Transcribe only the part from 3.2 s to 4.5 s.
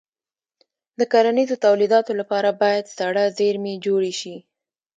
زېرمې جوړې شي.